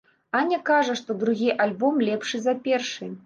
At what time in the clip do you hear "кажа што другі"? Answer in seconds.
0.69-1.49